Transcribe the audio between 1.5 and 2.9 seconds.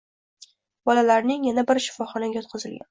yana biri shifoxonaga yotqizilgan